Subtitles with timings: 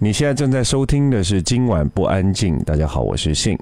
[0.00, 2.56] 你现在正在收听的是《今晚不安静》。
[2.64, 3.58] 大家好，我是信。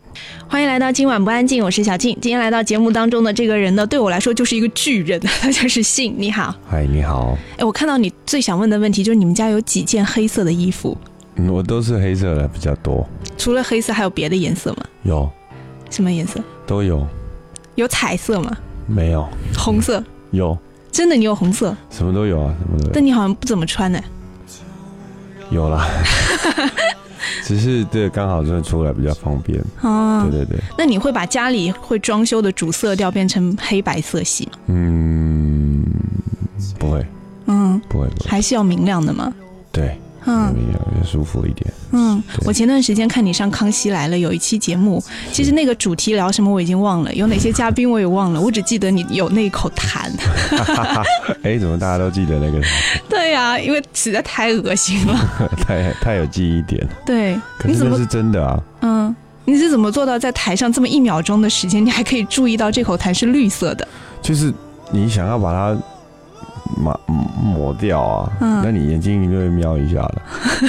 [0.47, 2.13] 欢迎来到今晚不安静，我是小静。
[2.21, 6.15] 今天来到节目当中的这个人呢，对我来说就是一个巨人， 他就是信。
[6.19, 7.39] 你好，嗨，你好。
[7.57, 10.95] 哎，我看到你最想问的问题就是你们家有几件黑色的衣服？
[11.37, 13.09] 嗯，我都是黑色的比较多。
[13.39, 14.85] 除了黑色，还有别的颜色吗？
[15.05, 15.27] 有。
[15.89, 16.39] 什么颜色？
[16.67, 17.07] 都有。
[17.77, 18.55] 有彩色吗？
[18.87, 19.27] 没有。
[19.57, 20.05] 红色？
[20.33, 20.55] 有。
[20.93, 21.75] 真的，你有红色？
[21.89, 22.91] 什么都有啊，什么都有。
[22.93, 23.99] 但你好像不怎么穿呢。
[25.51, 25.87] 有啦，
[27.45, 30.27] 只是对刚好这出来比较方便哦。
[30.31, 34.59] 对对对，那你会把家里会装修的主色调变成黑白色系吗？
[34.67, 35.85] 嗯，
[36.79, 37.07] 不会。
[37.47, 39.33] 嗯，不会不会，还是要明亮的吗？
[39.71, 39.97] 对。
[40.27, 40.55] 嗯，
[40.99, 41.73] 要舒服一点。
[41.93, 45.03] 嗯，我前段时间看你上《康熙来了》有一期节目，
[45.33, 50.11] 其实那个主题聊什么我已经忘了，有哪些嘉宾我也忘了，我只记得你有那一口痰。
[51.43, 52.61] 哎，怎么大家都记得那个？
[53.09, 55.17] 对呀，因为实在太恶心了，
[55.65, 56.91] 太太有记忆点了。
[57.07, 58.61] 对，你怎么是真的啊？
[58.83, 63.87] 嗯，你是怎么做到在台上这么一秒钟的时间，你还可以注意到这口痰是绿色的？
[64.21, 64.53] 就是
[64.91, 65.77] 你想要把它。
[66.77, 67.01] 抹
[67.41, 70.23] 抹掉啊，那你眼睛就会瞄一下的，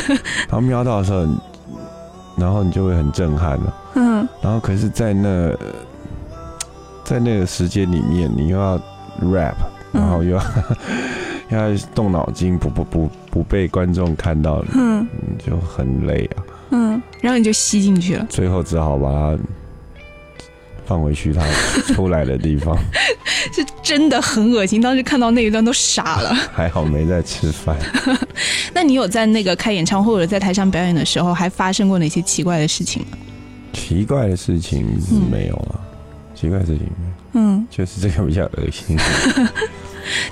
[0.48, 1.26] 然后瞄到的时候，
[2.38, 3.74] 然后你就会很震撼了。
[3.96, 5.52] 嗯，然后可是，在那，
[7.04, 8.78] 在那个时间里面，你又要
[9.22, 9.56] rap，
[9.92, 10.44] 然后又要
[11.50, 15.08] 要动脑筋，不不不不被观众看到，嗯，
[15.40, 16.44] 就很累啊。
[16.72, 19.38] 嗯，然后你就吸进去了，最后只好把它。
[20.88, 21.44] 放回去，他
[21.94, 22.78] 出来的地方
[23.54, 24.82] 是真的很恶心。
[24.82, 26.34] 当时看到那一段都傻了。
[26.54, 27.76] 还好没在吃饭。
[28.74, 33.18] 那你有在那个开演唱会或者在台上表演的时候，还发生过哪些奇怪的事情吗？
[33.74, 34.86] 奇怪的事情
[35.30, 35.80] 没有了。
[36.34, 36.88] 奇怪的事情，
[37.34, 38.98] 嗯，就是这个比较恶心。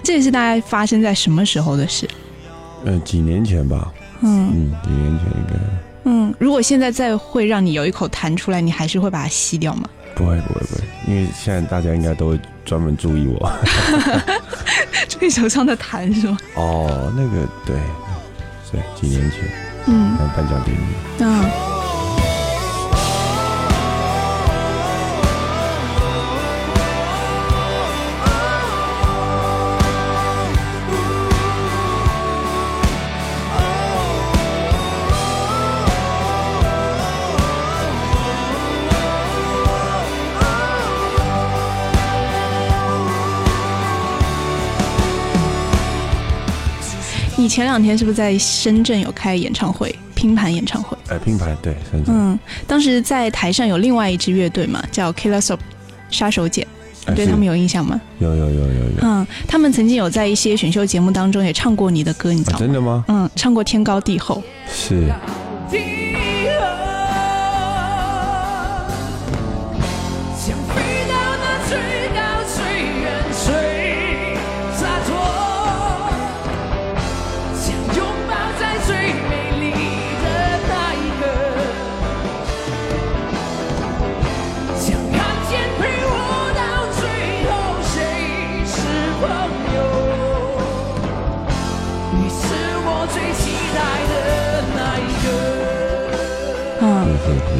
[0.04, 2.08] 这也是大概发生在什么时候的事？
[2.86, 3.92] 嗯，几年前吧。
[4.22, 5.54] 嗯嗯，几年前应该。
[6.06, 9.90] 嗯，如果现在再会让你有一口痰出来，你还是会把它吸掉吗？
[10.16, 13.52] 不会不会不会，因为现在大家应该都会专门注意我，
[15.10, 16.38] 注意手上的痰是吗？
[16.56, 17.76] 哦，那个对，
[18.72, 19.42] 对，几年前，
[19.88, 20.82] 嗯，颁奖典礼，
[21.20, 21.75] 嗯。
[47.46, 50.98] 你前两天是不是在深圳有开演唱会，拼盘演唱会？
[51.10, 52.06] 哎，拼盘对，深圳。
[52.12, 55.60] 嗯，当时在台上有另外一支乐队嘛，叫 killer sop，
[56.10, 56.66] 杀手锏，
[57.08, 58.02] 你对他们有印象吗？
[58.18, 58.98] 有有有有有。
[59.04, 62.60] 嗯，他们曾经有在一些选秀节目当中也唱过你的歌，你知道吗？
[62.60, 63.06] 真的吗？
[63.10, 64.42] 嗯，唱过《天高地厚》。
[64.68, 65.14] 是。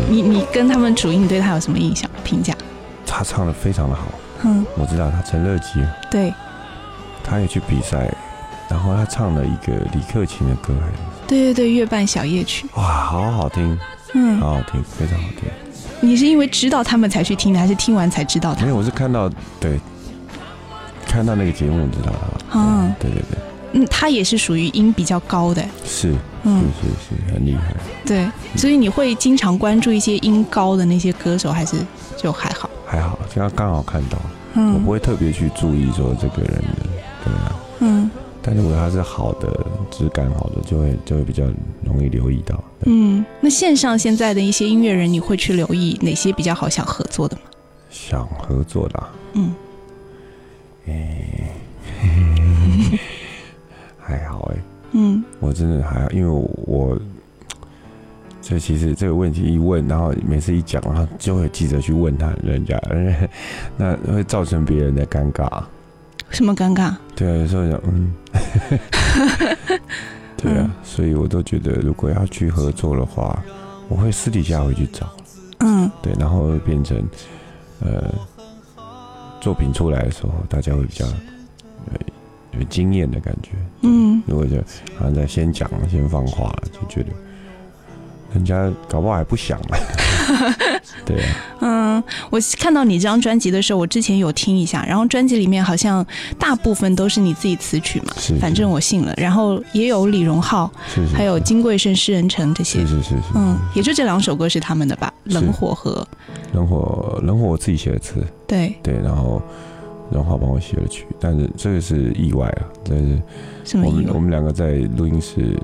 [0.08, 2.10] 你你跟他们主音，你对他有什么印象？
[2.24, 2.54] 评价？
[3.06, 4.04] 他唱的非常的好，
[4.44, 6.34] 嗯，我知道他陈乐基，对，
[7.24, 8.10] 他也去比赛，
[8.70, 10.74] 然后他唱了一个李克勤的歌，
[11.28, 13.78] 对对对，月半小夜曲，哇，好好听，
[14.14, 15.50] 嗯，好好听，非常好听。
[16.02, 18.62] 你是因为知道他们才去听的，还是听完才知道的？
[18.62, 19.30] 没有，我是看到
[19.60, 19.80] 对，
[21.06, 23.38] 看到那个节目知道的，嗯，对对对。
[23.78, 27.76] 嗯，他也是属于音比较高的，是，嗯，是是很厉害。
[28.06, 28.26] 对，
[28.56, 31.76] 所以你会经常关注一些音高的那些歌手，还是
[32.16, 32.70] 就还好？
[32.86, 34.18] 还好，这样刚好看到，
[34.54, 36.86] 嗯，我不会特别去注意说这个人的，
[37.26, 38.10] 对啊，嗯，
[38.42, 41.44] 但是如果他是好的质感好的，就会就会比较
[41.84, 42.64] 容易留意到。
[42.86, 47.42] 嗯，那线上现在的一些音乐人，你会去留意哪些比较好想合作的吗？
[47.90, 49.54] 想合作的，嗯，
[50.88, 50.94] 哎。
[54.06, 54.58] 还好哎，
[54.92, 56.96] 嗯，我真的还好，因为我
[58.42, 62.80] 这其实这个问题一问，然后每次一讲，然后就会记者去问他人家，
[63.76, 65.64] 那会造成别人的尴尬。
[66.30, 66.94] 什么尴尬？
[67.16, 68.14] 对啊，有时候讲嗯，
[70.38, 73.42] 对啊，所以我都觉得，如果要去合作的话，
[73.90, 75.10] 我会私底下会去找，
[75.60, 77.04] 嗯，对，然后变成
[77.80, 78.14] 呃
[79.42, 81.06] 作品出来的时候，大家会比较。
[82.58, 83.50] 有惊艳的感觉，
[83.82, 84.58] 嗯，如果就
[84.98, 87.10] 好像在先讲先放话了，就觉得
[88.34, 89.78] 人家搞不好还不想呢。
[91.06, 96.06] 对啊，嗯，我看到你这张专辑的时候，我之前有听一下，然后专辑里面好像
[96.40, 99.14] 大部分都是你自己词曲嘛，是，反正我信了。
[99.18, 106.06] 然后也有李荣浩，是是，还有金贵生、诗人城这些，是是是是，嗯，也就这两首歌是他们的吧，《冷火》和
[106.56, 108.76] 《冷火》，《冷火》我自己写的词，对。
[108.82, 109.42] 对，然后
[110.12, 113.22] 荣浩帮我写了曲，但是这个是意外啊，但是
[113.64, 114.12] 什么意外？
[114.14, 115.58] 我们两个在录音室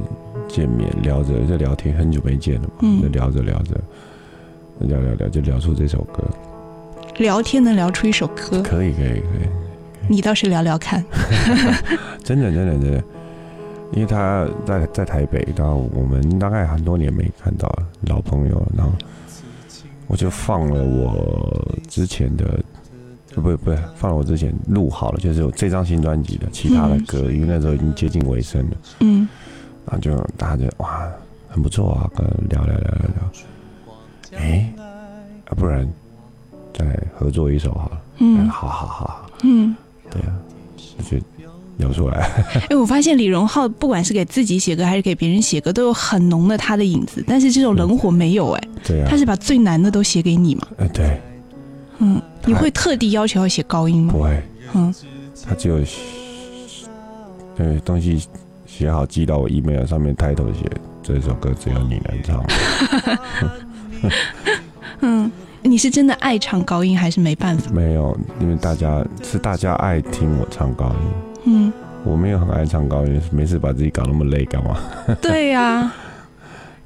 [0.47, 3.75] 见面聊着在聊天，很久没见了嘛，就聊着聊着。
[4.79, 6.23] 聊聊聊，就聊出这首歌。
[7.19, 8.63] 聊天能聊出一首歌？
[8.63, 9.47] 可以可以可以。
[10.07, 11.05] 你倒是聊聊看。
[12.23, 13.03] 真的真的真的，
[13.91, 17.71] 因为他在在台北，然后我们大概很多年没看到
[18.07, 18.91] 老朋友，然后
[20.07, 22.59] 我就放了我之前的，
[23.33, 28.77] 不不不，放了我之前录好了，就是这张新专辑的其他的歌，因为那时候已经接近尾声了。
[28.99, 29.27] 嗯。
[29.85, 31.09] 然后就大家就哇，
[31.49, 34.39] 很不错啊，跟聊聊聊聊聊。
[34.39, 34.73] 哎，
[35.45, 35.87] 啊，不然
[36.73, 36.85] 再
[37.17, 38.01] 合作一首好了。
[38.19, 39.29] 嗯，好好好。
[39.43, 39.75] 嗯，
[40.09, 40.31] 对啊，
[41.09, 41.17] 就
[41.77, 42.29] 聊出来。
[42.69, 47.23] 哎，我发现李荣浩不管是给自己写歌还是给别人写歌，都有很浓的他的影子。
[47.27, 48.63] 但是这种冷火没有哎。
[48.83, 49.07] 对啊。
[49.09, 50.67] 他是把最难的都写给你嘛？
[50.77, 51.19] 哎，对。
[52.01, 54.11] 嗯，你会特地要求要写高音吗？
[54.11, 54.43] 不会。
[54.73, 54.93] 嗯，
[55.47, 55.79] 他只有
[57.57, 58.27] 呃东西
[58.65, 60.69] 写好寄到我 email 上面，抬头写
[61.03, 62.43] 这首歌只有你能唱。
[65.01, 65.31] 嗯，
[65.61, 67.71] 你是真的爱唱高音还是没办法？
[67.71, 70.95] 没有，因为大家是大家爱听我唱高音。
[71.45, 71.73] 嗯，
[72.03, 74.77] 我没有很爱唱高音，没事把自己搞那么累干嘛？
[75.21, 75.91] 对呀，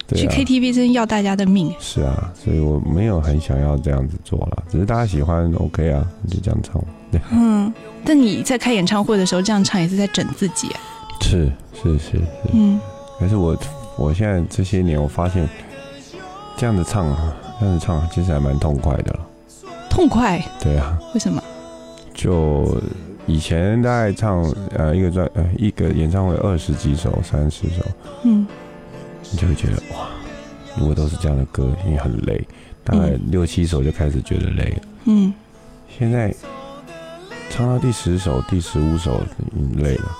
[0.09, 1.73] 去 KTV 真要大家的命。
[1.79, 6.83] 是啊，所以我没有很想要这样子做了，只是大家喜欢 OK 啊，就这样唱。
[7.31, 7.73] 嗯，
[8.03, 10.67] 但你在开演唱会的时候这样唱也是在整自己。
[11.21, 12.21] 是是是是，
[12.53, 12.79] 嗯，
[13.19, 13.57] 可是我
[13.97, 15.47] 我现在这些年我发现。
[16.57, 19.19] 这样子唱啊，这样子唱其实还蛮痛快的了。
[19.89, 20.41] 痛快？
[20.61, 20.97] 对啊。
[21.13, 21.43] 为什么？
[22.13, 22.81] 就
[23.25, 24.41] 以前大概唱
[24.73, 27.83] 呃一个专呃一个演唱会二十几首三十首，
[28.23, 28.47] 嗯，
[29.35, 30.07] 你就会觉得哇，
[30.77, 32.41] 如果都是这样的歌，因为很累，
[32.85, 34.81] 大概六七首就开始觉得累了。
[35.03, 35.33] 嗯。
[35.99, 36.33] 现在
[37.49, 39.21] 唱到第十首、第十五首
[39.75, 40.17] 累了，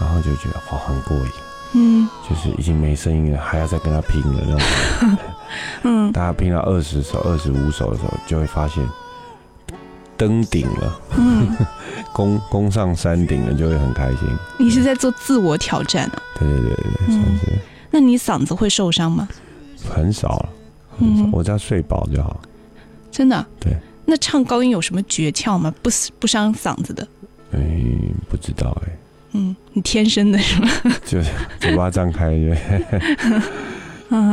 [0.00, 1.32] 然后就觉得哇很过瘾。
[1.72, 2.08] 嗯。
[2.30, 5.18] 就是已经没声音了，还要再跟他拼了那种。
[5.82, 8.88] 嗯，大家拼到二十首、二十五首的时候，就会发现
[10.16, 11.56] 登顶了，嗯，
[12.14, 14.18] 攻攻上山顶了，就会很开心。
[14.58, 16.22] 你是在做自我挑战啊？
[16.38, 17.58] 对对对对，算是。
[17.94, 19.28] 那你嗓子会受伤吗？
[19.88, 20.48] 很少，
[20.98, 22.40] 嗯，我只要睡饱就好。
[23.12, 23.46] 真的？
[23.60, 23.72] 对。
[24.04, 25.72] 那唱高音有什么诀窍吗？
[25.80, 25.88] 不
[26.18, 27.06] 不伤嗓子的？
[27.52, 27.60] 哎，
[28.28, 28.92] 不知道哎。
[29.34, 30.68] 嗯，你天生的是吗？
[31.06, 31.30] 就是
[31.60, 32.30] 嘴巴张开。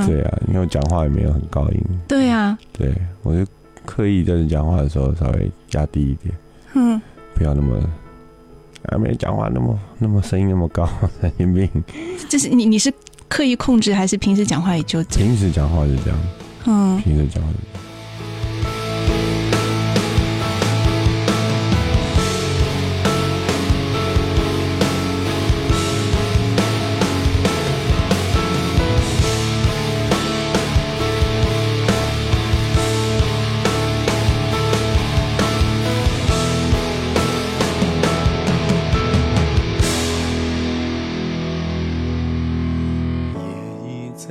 [0.07, 1.79] 对啊，因为我讲话也没有很高音。
[2.07, 2.91] 对啊，对
[3.21, 3.45] 我就
[3.85, 6.33] 刻意在讲话的时候稍微压低一点，
[6.73, 6.99] 嗯，
[7.35, 7.77] 不要那么，
[8.87, 10.89] 啊，没讲话那么那么声音那么高，
[11.21, 11.69] 神经病。
[12.27, 12.91] 就是你你是
[13.31, 15.29] 刻意控制，还是平时讲话也就这样？
[15.29, 16.19] 平时讲话就这样，
[16.65, 17.49] 嗯，平时讲话。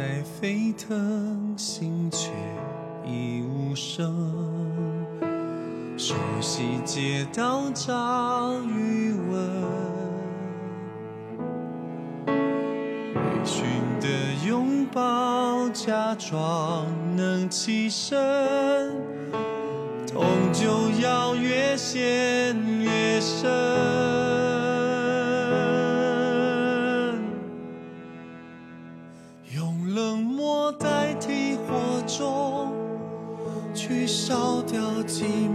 [0.01, 2.31] 在沸腾心却
[3.05, 4.27] 已无声
[5.99, 9.63] 熟悉街道找余温
[13.05, 13.63] 微醺
[14.01, 14.09] 的
[14.47, 18.91] 拥抱假装能起身
[20.07, 24.20] 痛就要越陷越深
[34.31, 35.50] 烧掉寂寞。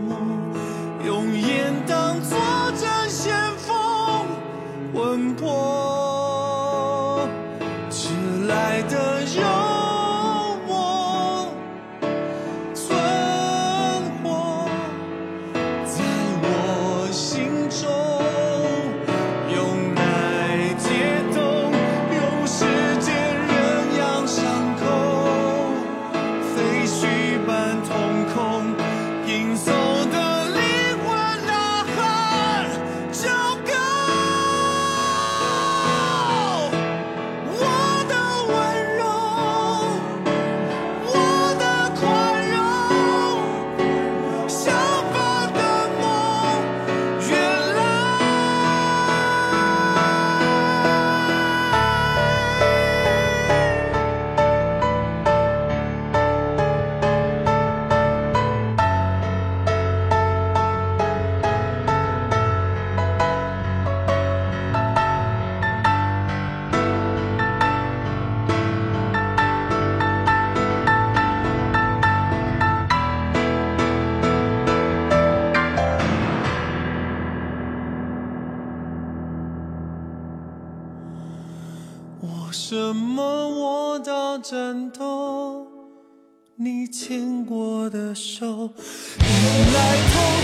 [87.07, 88.71] 牵过的手，
[89.19, 90.34] 原来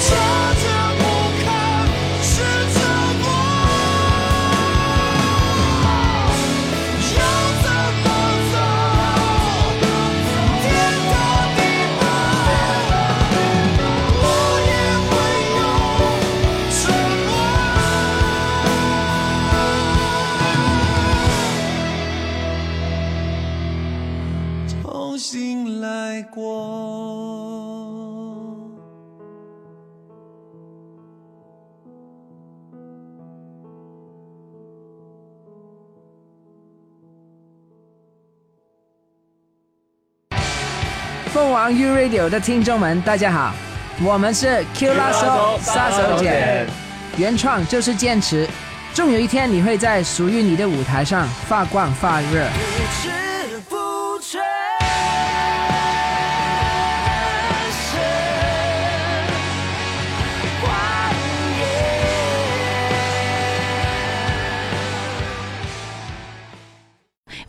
[41.62, 43.54] 凤凰 U Radio 的听众们，大家好，
[44.04, 46.66] 我们是 Q 拉手杀手锏，
[47.18, 48.50] 原创就是坚持，
[48.96, 52.48] 终有一天你会在属于你的舞台上发光发热。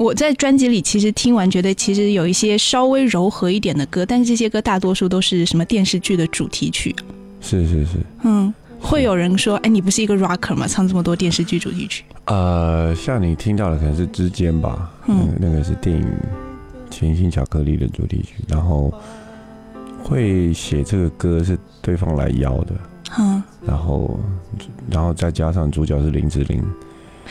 [0.03, 6.95] 我在专辑里其实听完，觉得其实有一些稍微柔和一点的歌，但是这些歌大多数都是什么电视剧的主题曲。
[7.41, 7.91] 是是是。
[8.25, 10.67] 嗯，会有人说，哎，你不是一个 rocker 吗？
[10.67, 12.05] 唱这么多电视剧主题曲？
[12.25, 16.03] 呃，像你听到的可能是《之间》吧，嗯，那个是电影
[16.91, 18.93] 《甜心巧克力》的主题曲，然后
[20.03, 22.75] 会写这个歌是对方来邀的，
[23.21, 24.19] 嗯，然后
[24.91, 26.61] 然后再加上主角是林志玲。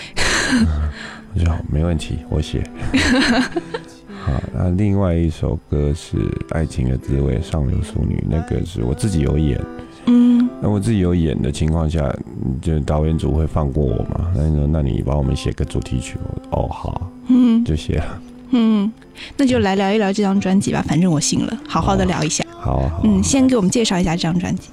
[1.33, 2.63] 我好，没问题，我写。
[4.23, 6.17] 好，那另外一首歌是
[6.51, 9.59] 《爱情的滋味》，上流淑女，那个是我自己有演。
[10.05, 12.13] 嗯，那我自己有演的情况下，
[12.61, 14.31] 就导演组会放过我嘛？
[14.35, 16.17] 那你说，那你帮我们写个主题曲？
[16.51, 18.21] 哦，好，嗯，就写了。
[18.51, 18.91] 嗯，
[19.37, 22.43] 那就来聊一聊这张专辑吧，反正我信了，好好的聊一下。
[22.49, 24.69] 好，好，嗯，先给我们介绍一下这张专辑。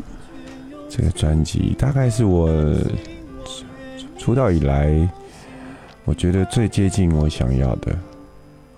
[0.91, 2.51] 这个专辑大概是我
[4.19, 5.09] 出道以来。
[6.09, 7.93] 我觉得最接近我想要的，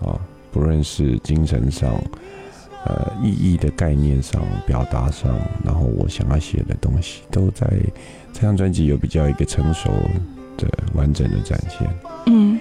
[0.01, 0.19] 啊，
[0.51, 1.89] 不论是精神上、
[2.83, 5.33] 呃意义的概念上、表达上，
[5.63, 7.65] 然后我想要写的东西，都在
[8.33, 9.89] 这张专辑有比较一个成熟
[10.57, 11.89] 的、完整的展现。
[12.25, 12.59] 嗯，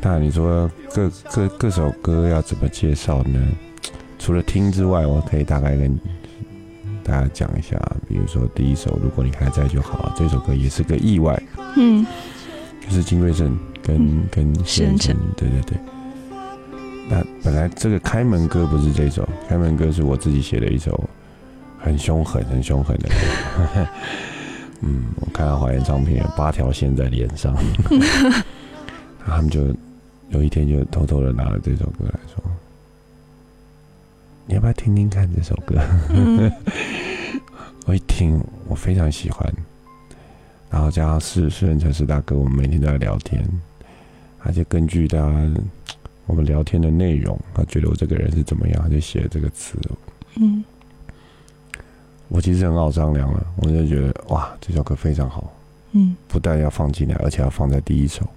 [0.00, 3.40] 那你说各各各首歌要怎么介绍呢？
[4.18, 5.96] 除了听之外，我可以大概跟
[7.04, 11.40] 大家讲一下，比如说第一首《如果你还在就好》，这首歌也是个意外。
[11.76, 12.04] 嗯，
[12.80, 13.56] 就是金瑞镇。
[13.86, 15.78] 跟跟先生，对对对。
[17.08, 21.08] 那本来这个开门歌不是这首，开门歌是我自己写的一首
[21.78, 23.86] 很凶狠、很凶狠的歌。
[24.80, 27.54] 嗯，我看到华研唱片有八条线在脸上，
[29.24, 29.66] 他们就
[30.30, 32.42] 有一天就偷偷的拿了这首歌来说
[34.46, 35.78] ：“你要不要听听看这首歌？
[37.86, 39.46] ”我一听，我非常喜欢。
[40.70, 43.46] 然后加上四四人城市大哥，我们每天都在聊天。
[44.44, 45.18] 他就根据他
[46.26, 49.78] 我们聊天的内容，他觉得我这个人是怎么样，他就写了这个词。
[50.36, 50.62] 嗯，
[52.28, 55.50] 我其实很好商量了，我就觉得哇，这首歌非常好。
[55.92, 58.28] 嗯，不但要放进来，而且要放在第一首。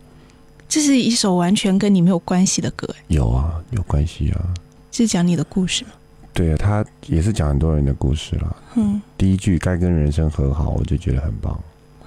[0.70, 2.88] 这是一首完全跟你没有关系的歌。
[3.08, 4.54] 有啊，有关系啊。
[4.92, 5.92] 是讲你的故事吗？
[6.34, 8.56] 对啊，他也是讲很多人的故事啦。
[8.76, 11.60] 嗯，第一句该跟人生和好，我就觉得很棒。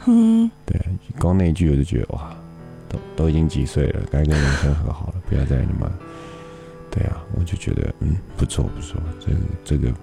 [0.06, 0.80] 嗯，对，
[1.18, 2.36] 光那一句我就觉得哇。
[2.90, 5.90] 都都已经几岁了，该跟男生和好了，不要再那么……
[6.90, 9.30] 对啊，我就觉得嗯，不错不错，这
[9.64, 9.94] 这个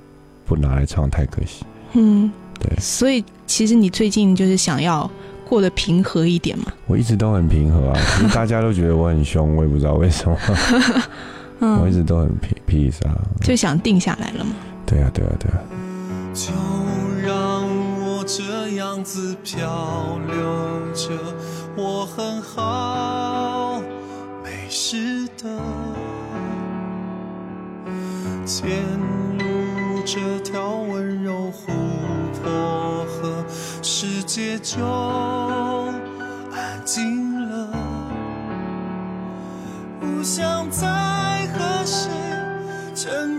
[0.45, 1.65] 不拿来唱太可惜。
[1.93, 2.71] 嗯，对。
[2.79, 5.11] 所以其实你最近就是想要
[5.45, 6.71] 过得平和一点嘛？
[6.85, 7.99] 我一直都很平和啊，
[8.33, 10.37] 大家都觉得我很凶，我也不知道为什么。
[11.59, 14.51] 嗯我一直都很平 peace 啊，就想定下来了嘛。
[14.85, 15.59] 对啊，对啊，对啊。
[16.33, 16.53] 就
[17.27, 17.67] 让
[18.05, 20.35] 我这样子漂流
[20.93, 21.11] 着。
[21.79, 23.79] 我很好，
[24.43, 25.47] 没事的。
[28.43, 28.67] 潜
[29.37, 31.71] 入这条温柔湖
[32.41, 33.45] 泊河，
[33.83, 34.83] 世界就
[36.51, 37.69] 安静了。
[39.99, 40.87] 不想再
[41.53, 42.09] 和谁
[42.95, 43.36] 争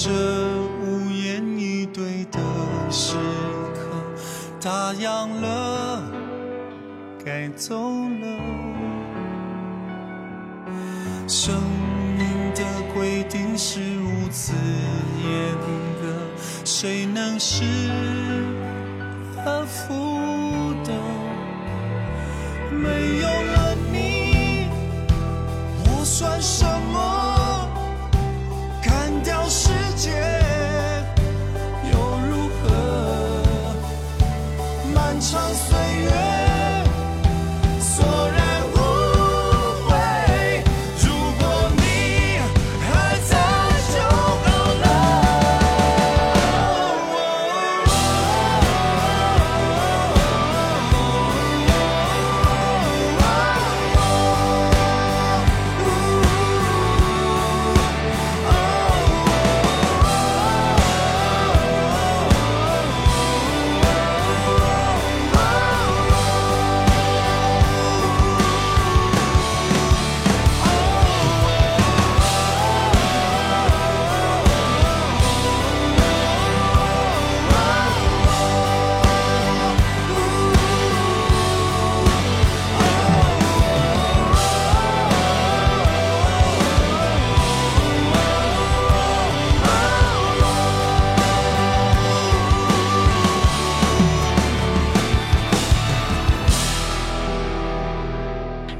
[0.00, 0.10] 这
[0.80, 2.38] 无言以对的
[2.88, 3.16] 时
[3.74, 3.80] 刻，
[4.62, 6.00] 打烊了，
[7.24, 8.26] 该走了。
[11.26, 11.52] 生
[12.16, 12.62] 命的
[12.94, 14.52] 规定是如此
[15.24, 15.52] 严
[16.00, 16.14] 格，
[16.64, 17.64] 谁能是
[19.34, 20.92] 呵服的？
[22.70, 24.68] 没有了你，
[25.86, 26.77] 我算什么？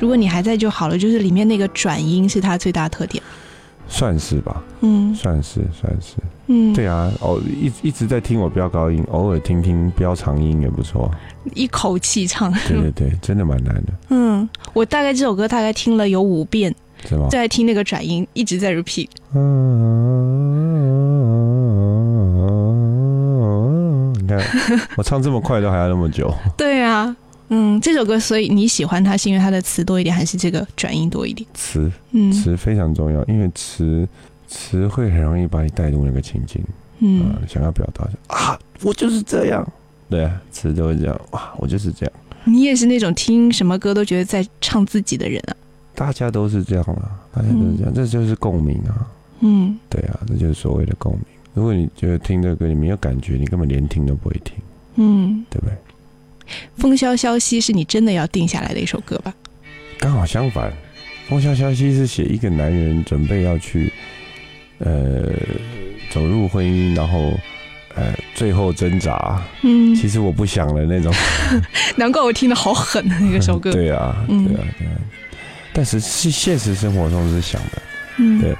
[0.01, 3.23] 如果你还在就好了，就是里面那个转音是它最大特点。
[3.91, 6.17] 算是吧，嗯算是算是。
[6.49, 11.11] 嗯，对啊，哦，一一直在听我飙高音，偶尔听听飙长音也不错。
[11.55, 12.53] 一口气唱。
[12.69, 16.75] 对对对， 真的蛮难的，嗯，我大概这首歌大概听了有五遍，
[17.07, 17.29] 是吗？
[17.31, 19.09] 在听那个转音，一直在 repeat。
[19.35, 20.15] 嗯，
[24.21, 24.39] 你看
[24.97, 27.17] 我唱这么快都还要那么久，对啊，
[27.51, 31.49] 嗯，这首歌所以你喜欢它是因为它的词多一点，还是这个转音多一点？
[31.55, 34.07] 词嗯词非常重要，因为词
[34.47, 36.63] 词会很容易把你带入那个情境，
[36.99, 39.67] 嗯啊，想要表达就啊，我就是这样，
[40.11, 42.13] 对啊，词都会这样，哇，我就是这样，
[42.45, 45.57] 你也是那种听什么歌都觉得在唱自己的人啊。
[45.95, 49.09] 大家都是这样啊，大家都是这样，这就是共鸣啊，
[49.41, 51.23] 嗯对啊，这就是所谓的共鸣。
[51.55, 54.55] 如果你觉得听这个歌你没有感觉，你根本连听都不会听，
[54.97, 55.75] 嗯，对不对？
[56.77, 59.33] 风萧萧兮是你真的要定下来的一首歌吧？
[59.99, 60.71] 刚好相反，
[61.29, 63.93] 《风萧萧兮》是写一个男人准备要去，
[64.79, 65.33] 呃，
[66.11, 67.33] 走入婚姻，然后，
[67.95, 69.43] 呃，最后挣扎。
[69.63, 71.13] 嗯，其实我不想了那种。
[71.97, 73.71] 难怪我听的好狠的那个首歌。
[73.75, 74.93] 对啊，嗯对啊，对啊。
[75.73, 77.83] 但是是现实生活中是想的，
[78.19, 78.57] 嗯，对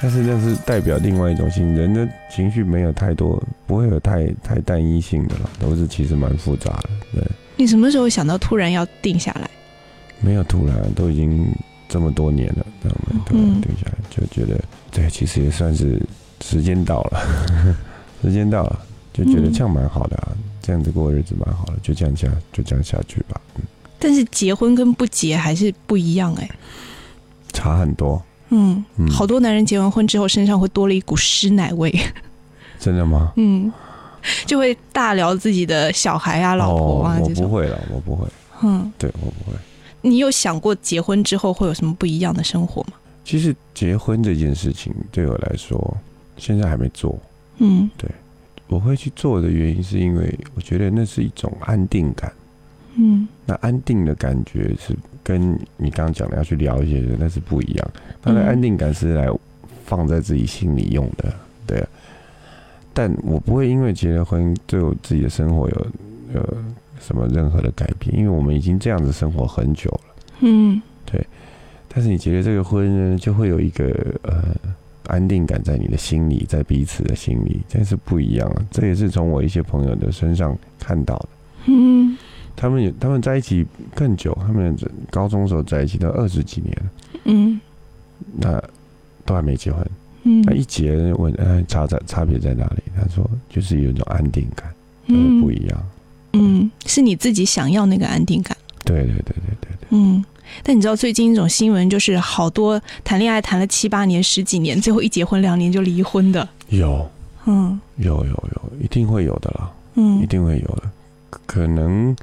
[0.00, 6.90] 但是那是代表另外一种性，人的情绪没有太多，不会有太太单一性的了，都是其实蛮复杂的。
[7.14, 7.22] 对，
[7.56, 9.50] 你什么时候想到突然要定下来？
[10.20, 11.46] 没有突然，都已经
[11.88, 14.58] 这么多年了，这样的突然嗯定下来，就觉得
[14.90, 16.00] 对，其实也算是
[16.40, 17.76] 时间到了，
[18.22, 18.80] 时间到了，
[19.12, 20.28] 就觉得嗯这样蛮好的啊，
[20.62, 23.62] 这样子过日子蛮好的，就这样下，就这样下去吧，嗯
[23.98, 26.48] 但是结婚跟不结还是不一样哎、
[27.52, 28.22] 差很多，
[28.56, 31.92] 嗯，嗯，好多男人结完婚之后身上会多了一股湿奶味。
[32.80, 33.32] 真的吗？
[33.36, 33.70] 嗯，
[34.46, 37.28] 就会大聊自己的小孩啊、老婆啊我。
[37.28, 38.26] 不会了，我不会，
[38.62, 39.56] 嗯，对我不会。
[40.00, 42.94] 你有想过结婚之后会有什么不一样的生活吗？
[43.24, 45.96] 其实结婚这件事情对我来说，
[46.38, 47.18] 现在还没做。
[47.58, 48.08] 嗯对
[48.68, 52.32] 我会去做的原因，是因为我觉得那是一种安定感。
[52.96, 57.90] 嗯那安定的感觉是跟你刚刚讲的要去聊一些人那是不一样。
[58.22, 59.28] 他的嗯安定感是来
[59.84, 61.32] 放在自己心里用的，
[61.66, 61.88] 对啊。
[62.92, 65.86] 但我不会因为结了婚对我自己的生活有
[66.32, 66.64] 呃
[66.98, 70.14] 什么任何的改变，因为我们已经这样子生活很久了。
[70.40, 71.24] 嗯对
[71.88, 73.84] 但是你结了这个婚呢，就会有一个
[74.22, 74.42] 呃
[75.06, 78.64] 安定感在你的心里，在彼此的心里，这是不一样啊。
[78.70, 81.28] 这也是从我一些朋友的身上看到的。
[81.66, 82.15] 嗯
[82.56, 83.64] 他们也他们在一起
[83.94, 84.74] 更久，他们
[85.10, 86.90] 高中时候在一起都二十几年了，
[87.26, 87.60] 嗯
[88.38, 88.60] 那
[89.24, 89.86] 都还没结婚。
[90.28, 92.82] 嗯那一结问，呃，差在差别在哪里？
[92.96, 94.68] 他说就是有一种安定感，
[95.06, 95.86] 都嗯不一样。
[96.32, 98.56] 嗯，是你自己想要那个安定感。
[98.84, 100.24] 对对对对对对，嗯，
[100.62, 106.48] 但你知道最近一种新闻，就是好多谈恋爱谈了七八年、十几年，最后一结婚两年就离婚的。
[106.70, 107.08] 有
[107.46, 110.82] 嗯有有有，一定会有的啦，嗯一嗯定会有的。
[111.30, 112.14] 可可能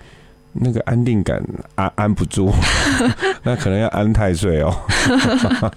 [0.53, 1.43] 那个安定感
[1.75, 2.51] 安安不住，
[3.43, 4.73] 那可能要安太岁哦。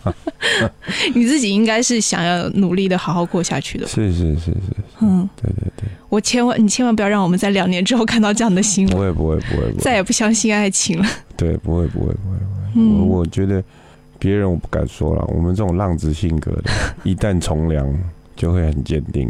[1.14, 3.86] 你自己应该是想要努力的好好过下去的。
[3.86, 4.56] 是是是是，
[5.00, 11.08] 嗯，对对对，我千万你千万不要让我们在两年之后看到这样的新闻，不会不会不会再也不相信爱情了。
[11.36, 12.62] 对不会不会不会不会。
[12.74, 13.62] 嗯我我觉得
[14.18, 16.70] 别人我不敢说了，我们这种浪子性格的，
[17.04, 17.86] 一旦从良
[18.36, 19.28] 就会很坚定。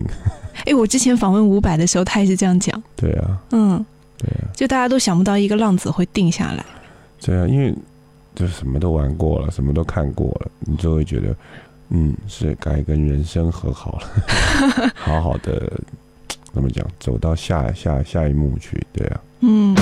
[0.67, 2.83] 哎，我之前访问伍佰的时候，他也是这样讲。
[2.97, 3.85] 对啊，嗯，
[4.19, 6.65] 对啊，就大家都想不到一个浪子会定下来。
[7.21, 7.75] 对啊，因为
[8.35, 11.35] 就什么都玩过了，什么都看过了，你就会觉得，
[11.91, 15.73] 嗯，是该跟人生和好了， 好好的
[16.53, 18.85] 怎么讲，走到下下下一幕去。
[18.93, 19.75] 对啊，嗯。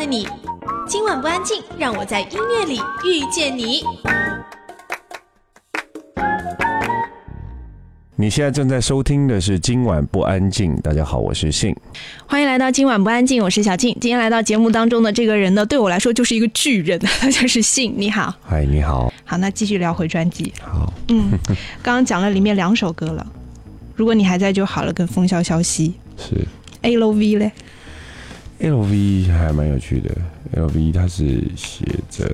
[0.00, 0.26] 的你。
[0.88, 3.82] 今晚不安静，让我在音乐里遇见你。
[8.16, 10.74] 你现在正在收听的是《今晚不安静》。
[10.80, 11.76] 大家好，我是信，
[12.26, 13.94] 欢迎来到《今晚不安静》，我是小静。
[14.00, 17.92] 今天来到节目当中的这个人呢，对我来说就是一个巨人，他 就是信。
[17.94, 20.50] 你好，嗨，你好，好，那继续聊回专辑。
[20.62, 21.30] 好，嗯，
[21.82, 23.26] 刚刚讲了里面两首歌了，
[23.94, 26.46] 如果你还在就好了，跟风萧萧兮 是
[26.82, 27.52] A L V 嘞
[28.60, 30.10] ，L V 还蛮有趣的
[30.52, 32.26] ，L V 它是写着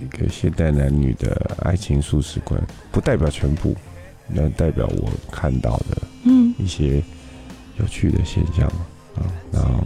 [0.00, 2.60] 一个现代男女的爱情素食观，
[2.92, 3.76] 不代表全部。
[4.32, 7.02] 那代表我看到的，嗯，一些
[7.80, 8.64] 有趣的现象
[9.16, 9.84] 啊，然后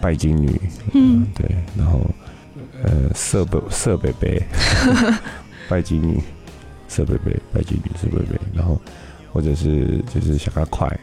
[0.00, 0.58] 拜金女，
[0.94, 2.00] 嗯，对，然后
[2.82, 4.42] 呃色贝色贝贝，
[5.68, 6.18] 拜金女，
[6.88, 8.80] 色贝贝，拜金女，色贝贝，然后
[9.34, 10.98] 或者是就是想要快，对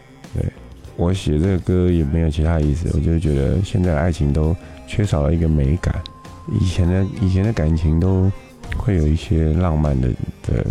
[0.96, 4.56] 我写这个歌也没有其他意思，我就觉得现在爱情都
[4.88, 5.94] 缺少了一个美感，
[6.60, 8.32] 以前的以前的感情都
[8.78, 10.10] 会有一些浪漫的
[10.48, 10.66] 的。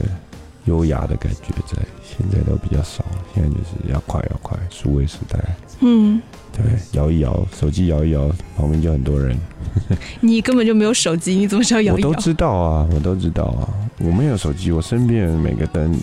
[0.67, 5.39] 优雅的感觉在现在都比较少，现在就是要快要快，数位时代。
[5.81, 6.19] 嗯，
[6.57, 9.39] 对，摇一摇手机，摇一摇，旁边就很多人。
[10.23, 12.09] 你根本就没有手机，你怎么知道摇一摇？
[12.09, 13.69] 我都知道啊，我都知道啊。
[13.99, 15.95] 我没有手机，我身边人每个灯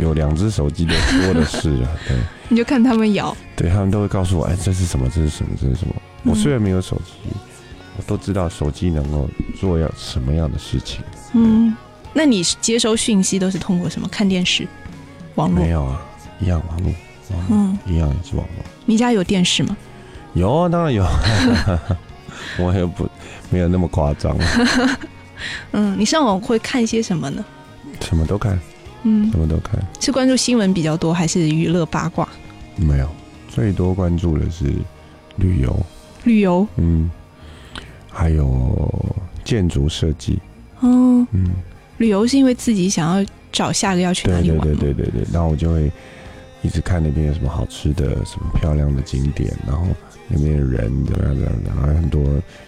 [0.00, 1.90] 有两只手机的多的是啊。
[2.08, 2.16] 对，
[2.48, 5.08] 你就看他们摇，对他们都会告诉我，哎，这是什么？
[5.08, 5.50] 这是什么？
[5.60, 5.94] 这是什么？
[6.24, 7.12] 我虽然没有手机，
[7.96, 11.00] 我都知道手机能够做要什么样的事情。
[11.32, 11.74] 嗯。
[12.12, 14.08] 那你接收讯息都是通过什么？
[14.08, 14.66] 看电视、
[15.34, 15.58] 网络？
[15.60, 16.00] 没有啊，
[16.40, 16.94] 一样网络，
[17.50, 18.64] 嗯，一样也是网络。
[18.86, 19.76] 你家有电视吗？
[20.32, 21.04] 有啊，当然有。
[22.58, 23.06] 我也不
[23.50, 24.34] 没有那么夸张。
[25.72, 27.44] 嗯，你上网会看一些什么呢？
[28.00, 28.58] 什么都看，
[29.02, 29.78] 嗯，什么都看。
[30.00, 32.26] 是关注新闻比较多，还是娱乐八卦？
[32.76, 33.10] 没有，
[33.56, 34.66] 最多关注的是
[35.36, 35.74] 旅游。
[36.24, 36.68] 旅游？
[36.76, 37.10] 嗯，
[38.10, 38.94] 还有
[39.44, 40.38] 建筑设计。
[40.80, 41.52] 哦，嗯。
[41.96, 45.90] 旅游是因为自己想要找下个要去哪里玩对对对对对对，然后我就会
[46.60, 49.86] 一直看那边有什么好吃的、什么漂亮的景点，然后
[50.28, 52.22] 那边的人怎么样怎么样，然后很多。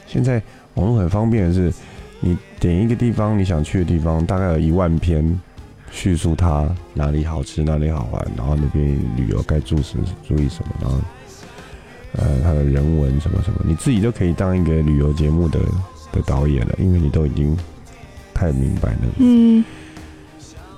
[0.06, 1.70] 现在网络很方便的是，
[2.20, 5.38] 你点一个地方你想去的地方，大概有一万篇
[5.90, 10.98] 叙述它哪里好吃、哪里好玩，然后那边旅游该注什么、注意什么，然后
[12.12, 15.60] 呃它的人文什么什么，你自己都可以当一个旅游节目的
[16.12, 17.56] 的导演了，因为你都已经。
[18.34, 18.98] 太明白了。
[19.16, 19.64] 嗯，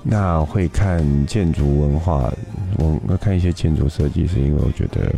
[0.01, 2.33] 那会看建筑文化，
[2.79, 5.13] 我我看一些建筑设计，是因为我觉得，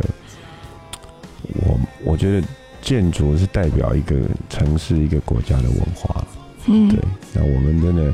[1.54, 2.46] 我我觉得
[2.82, 4.14] 建筑是代表一个
[4.50, 6.22] 城市、一个国家的文化。
[6.66, 6.98] 嗯，对。
[7.32, 8.12] 那我们真的，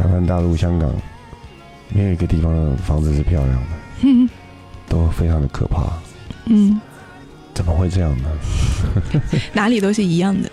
[0.00, 0.90] 台湾、大陆、香港，
[1.90, 3.66] 没有一个地方的房子是漂亮的，
[4.04, 4.28] 嗯，
[4.88, 5.92] 都非常的可怕。
[6.46, 6.80] 嗯，
[7.52, 8.30] 怎么会这样呢？
[9.52, 10.50] 哪里都是一样的。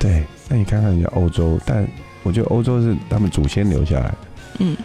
[0.00, 1.86] 对，那你看看人家欧洲，但。
[2.24, 4.18] 我觉得欧洲是他们祖先留下来的，
[4.58, 4.76] 嗯，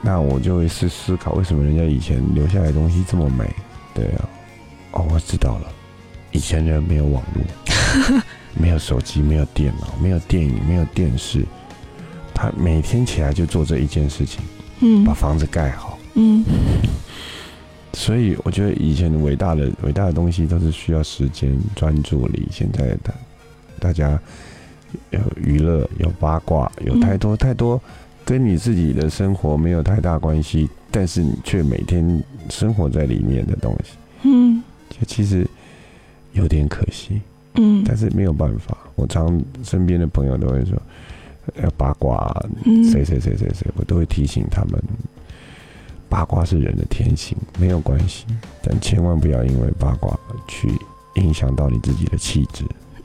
[0.00, 3.44] 那我就会思思考，为什么人家以前留下来的东西这么美？
[3.92, 4.28] 对啊，
[4.92, 5.66] 哦，我知道了，
[6.30, 8.22] 以前人没有网络，
[8.54, 11.44] 没有手机，没有电脑，没有电影，没有电视，
[12.40, 14.40] 他每天起来就做这一件事情，
[14.80, 16.42] 嗯，把房子盖好，嗯，
[17.92, 23.14] 所以我觉得以前伟大的伟大的东西都是需要时间专注力，现在的
[23.78, 24.18] 大家。
[25.10, 27.80] 有娱乐，有八卦，有太多太多
[28.24, 33.92] 跟你自己的生活没有太大关系，但是你却每天生活在里面的东西，
[34.24, 35.46] 嗯，就其实
[36.32, 37.20] 有点可惜，
[37.54, 38.76] 嗯，但是没有办法。
[38.96, 40.76] 我常身边的朋友都会说
[41.62, 42.34] 要八卦，
[42.90, 44.82] 谁谁谁谁谁，我都会提醒他们，
[46.08, 48.24] 八卦是人的天性，没有关系，
[48.62, 50.68] 但千万不要因为八卦去
[51.14, 52.64] 影响到你自己的气质，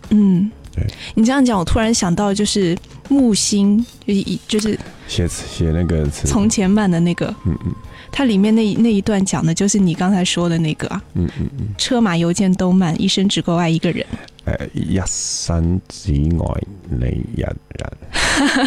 [0.10, 0.50] 嗯。
[0.74, 0.86] 对。
[1.14, 7.74] 你这样讲，我突然想到，就是木星，就是一就是写写那个词，从前慢的那个，嗯嗯，
[8.18, 14.06] 它里面那那一段讲的就是你刚才说的那个啊，嗯嗯嗯，车马邮件都慢，一生只够爱一个人，
[14.46, 17.58] 呃，一生只爱你一人，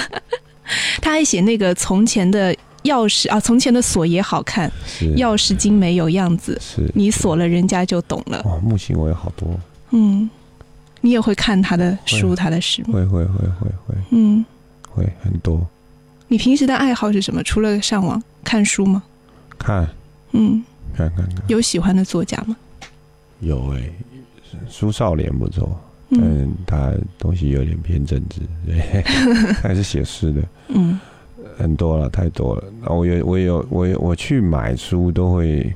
[1.00, 4.70] 他还写那个从前的钥匙啊，从前的锁也好看，
[5.16, 8.42] 钥匙精美有样子，是你锁了，人家就懂了。
[8.44, 9.48] 哇，木心我有好多，
[9.92, 10.28] 嗯。
[11.00, 12.94] 你也会看他的书，他的诗吗？
[12.94, 14.44] 会会会会会，嗯，
[14.90, 15.64] 会很多。
[16.26, 17.40] 你平时的爱好是什么？
[17.44, 19.00] 除了上网看书吗？
[19.58, 19.88] 看，
[20.32, 20.62] 嗯，
[20.94, 21.36] 看看看。
[21.48, 22.56] 有喜欢的作家吗？
[23.40, 23.90] 有哎，
[24.68, 25.78] 苏少莲不错，
[26.10, 29.02] 但他东西有点偏政治，对，
[29.62, 30.42] 还是写诗的。
[30.68, 30.98] 嗯，
[31.56, 32.64] 很多了，太多了。
[32.80, 35.72] 然后我有，我有，我有，我去买书都会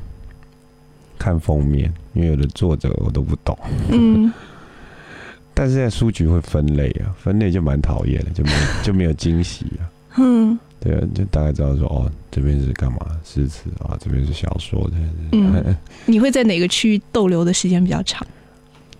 [1.18, 3.56] 看封面，因为有的作者我都不懂。
[3.90, 4.32] 嗯。
[5.54, 8.50] 但是在书局会分类啊，分类就蛮讨厌的，就没
[8.82, 9.84] 就没有惊喜啊。
[10.16, 10.58] 嗯。
[10.82, 12.98] 对啊，就大概知道说哦，这边是干嘛？
[13.24, 14.96] 诗词啊，这边是小说的。
[15.30, 15.76] 嗯。
[16.06, 18.26] 你会在哪个区域逗留的时间比较长？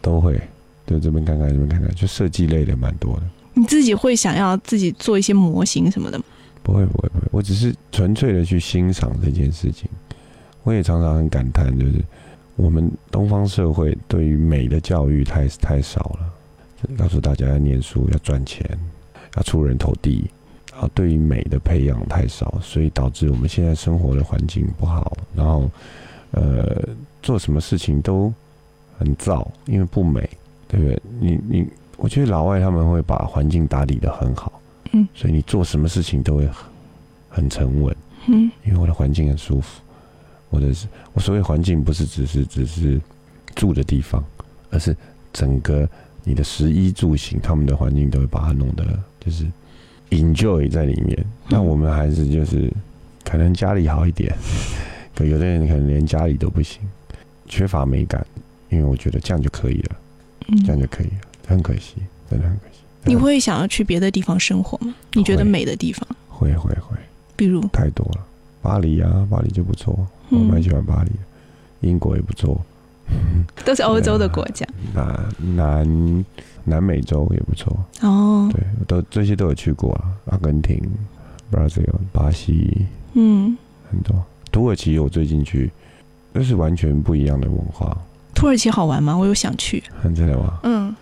[0.00, 0.40] 都会，
[0.86, 3.22] 对这边看看，这边看看，就设计类的蛮多的。
[3.54, 6.24] 你自己会想要自己做一些模型什么的吗？
[6.62, 7.26] 不会，不会，不会。
[7.32, 9.90] 我只是纯粹的去欣赏这件事情。
[10.62, 11.94] 我也常常很感叹，就是
[12.54, 16.32] 我们东方社会对于美的教育太太少了。
[16.96, 18.64] 告诉大家要念书，要赚钱，
[19.36, 20.30] 要出人头地。
[20.82, 25.16] 啊，对于美的培养太少，所以导致我们现在生活的环境不好。
[25.34, 25.70] 然后，
[26.32, 26.82] 呃，
[27.22, 28.32] 做什么事情都
[28.98, 30.28] 很燥，因为不美，
[30.66, 31.02] 对不对？
[31.20, 31.66] 你你。
[31.98, 36.48] 我觉得老外他们会把环境打理的很好，嗯，所以你做什么事情都会
[37.28, 37.94] 很沉稳，
[38.26, 39.80] 嗯，因为我的环境很舒服。
[40.50, 40.74] 我的
[41.12, 43.00] 我所谓环境不是只是只是
[43.54, 44.24] 住的地方，
[44.70, 44.96] 而是
[45.32, 45.88] 整个
[46.24, 48.84] 你的食衣住行，他们的环境都会把它弄得
[49.20, 49.46] 就是
[50.12, 51.25] enjoy 在里面。
[51.48, 52.72] 那我们还是就是
[53.25, 54.33] 可能家里好一点，
[55.14, 56.81] 可有的人可能连家里都不行，
[57.48, 58.25] 缺乏美感。
[58.70, 59.96] 因为我觉得这样就可以了，
[60.64, 61.12] 这样就可以了。
[61.46, 61.96] 很可惜，
[62.31, 62.79] 真的很可惜。
[63.05, 64.94] 你会想要去别的地方生活吗？
[65.12, 66.07] 你觉得美的地方？
[66.31, 66.96] 会会会。
[67.37, 67.61] 比如？
[67.68, 68.25] 太多了，
[68.62, 69.94] 巴黎啊，巴黎就不错，
[70.31, 71.16] 我蛮喜欢巴黎的。
[71.81, 72.59] 英国也不错，
[73.64, 74.66] 都是欧洲的国家。
[74.94, 76.24] 南南
[76.64, 78.48] 南美洲也不错哦。
[78.52, 80.80] 对，都这些都有去过啊，阿根廷、
[81.50, 83.56] Brazil、巴西，嗯，
[83.90, 84.14] 很多。
[84.50, 85.70] 土耳其我最近去，
[86.32, 87.96] 那是完全不一样的文化。
[88.34, 89.16] 土耳其好玩吗？
[89.16, 89.82] 我有想去。
[90.00, 90.58] 很真的吗？
[90.64, 90.94] 嗯。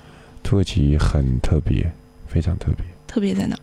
[0.42, 1.90] 土耳其很特别，
[2.26, 2.84] 非常特别。
[3.06, 3.56] 特别在哪？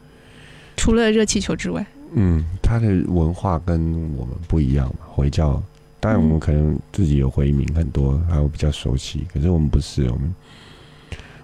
[0.75, 3.79] 除了热气球之外，嗯，它的文化跟
[4.15, 5.05] 我们不一样嘛。
[5.07, 5.61] 回教，
[5.99, 9.25] 当然我们可能自己有回民很多，还有比较熟悉。
[9.33, 10.35] 可是我们不是，我们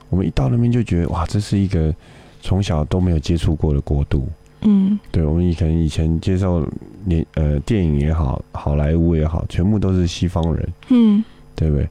[0.09, 1.93] 我们一到那边就觉得哇，这是一个
[2.41, 4.27] 从小都没有接触过的国度。
[4.61, 6.65] 嗯，对，我们以前以前接受
[7.05, 10.73] 连呃电影也好，好莱坞也好，全部都是西方人。
[10.89, 11.23] 嗯，
[11.55, 11.89] 对不对？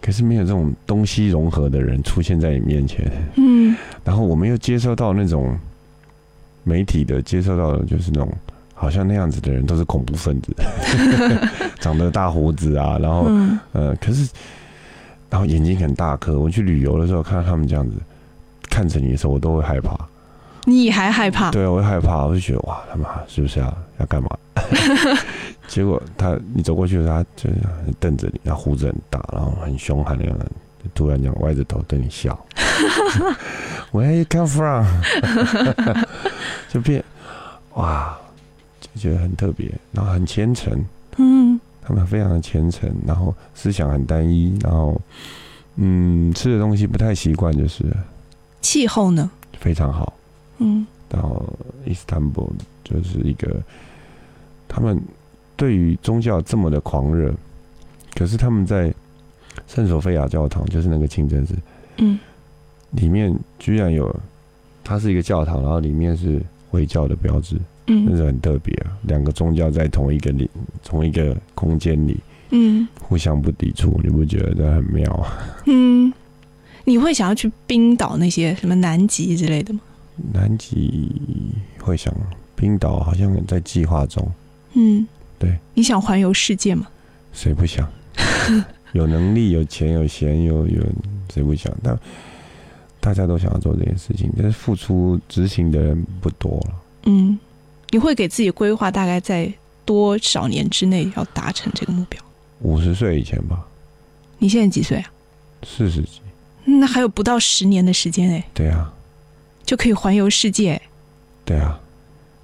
[0.00, 5.58] 可是没有这种东西融合的人出现在你面前，嗯，然后我们又接受到那种
[6.62, 8.32] 媒体的接受到的，就是那种
[8.78, 10.54] 好像那样子的人都是恐怖分子，
[11.80, 13.26] 长得大胡子啊，然后
[13.72, 14.28] 呃，可是
[15.30, 16.38] 然后眼睛很大颗。
[16.38, 17.96] 我去旅游的时候看到他们这样子
[18.68, 19.96] 看着你的时候，我都会害怕。
[20.66, 21.50] 你还害怕？
[21.50, 24.28] 对，我会害怕，我就觉得哇，他妈是不是要要干嘛？
[25.68, 27.50] 结果他，你走过去的时候，他就
[27.98, 30.46] 瞪着你，他胡子很大，然后很凶悍的样子，
[30.94, 32.38] 突然这样歪着头对你笑。
[33.92, 34.84] Where you come from？
[36.68, 37.02] 就变
[37.74, 38.16] 哇，
[38.96, 40.84] 就觉得很特别，然后很虔诚。
[41.18, 45.00] 嗯，他们非常的虔诚，然后思想很单一，然后
[45.76, 47.84] 嗯，吃的东西不太习惯，就是
[48.60, 49.30] 气候呢
[49.60, 50.12] 非常好。
[50.58, 51.46] 嗯，然后
[51.84, 53.62] 伊斯坦布就是一个
[54.66, 55.00] 他们。
[55.58, 57.32] 对于宗教这么的狂热，
[58.14, 58.92] 可是他们在
[59.66, 61.54] 圣索菲亚教堂，就是那个清真寺，
[61.96, 62.18] 嗯，
[62.90, 64.14] 里面居然有，
[64.84, 68.96] 它是一个教堂，然后里面是回教的标志，嗯，那是很特别啊。
[69.02, 70.48] 两个宗教在同一个里，
[70.84, 72.18] 同一个空间里，
[72.50, 75.38] 嗯，互相不抵触，你不觉得这很妙啊？
[75.66, 76.12] 嗯，
[76.84, 79.80] 你会想要去冰岛那些什么南极之类的吗？
[80.32, 81.12] 南极
[81.78, 82.12] 会想，
[82.54, 84.26] 冰岛好像在计划中，
[84.74, 85.06] 嗯。
[85.38, 86.86] 对，你想环游世界吗？
[87.34, 87.86] 谁不想？
[88.92, 90.82] 有能力、有钱、有闲、有有，
[91.30, 91.70] 谁不想？
[91.82, 91.94] 但
[93.00, 96.74] 大家都想要做这件事情，但是付出执行的人不多了。
[97.04, 97.38] 嗯，
[97.90, 99.52] 你会给自己规划大概在
[99.84, 102.20] 多少年之内要达成这个目标？
[102.60, 103.66] 五十岁以前吧。
[104.38, 105.10] 你现在几岁啊？
[105.62, 106.20] 四十几。
[106.64, 108.44] 那还有不到十年的时间哎。
[108.52, 108.92] 对啊。
[109.64, 110.80] 就可以环游世界。
[111.44, 111.80] 对啊。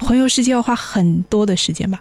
[0.00, 2.00] 环游世界要花很多的时间吧？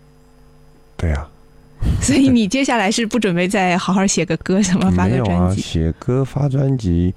[0.98, 1.28] 对啊，
[2.02, 5.62] 所以你接下来是不准备再好好写个歌什么发个专辑？
[5.62, 7.14] 写歌发专辑，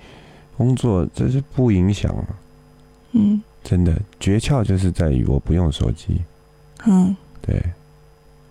[0.56, 2.14] 工作这是不影响。
[3.12, 6.20] 嗯，真的诀窍就是在于我不用手机。
[6.86, 7.60] 嗯，对，